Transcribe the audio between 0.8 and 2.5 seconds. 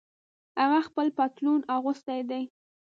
خپل پتلون اغوستۍ دي